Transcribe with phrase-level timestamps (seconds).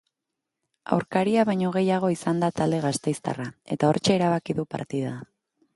[0.95, 5.19] Aurkaria baino gehiago izan da talde gasteiztarra, eta hortxe erabaki du partida.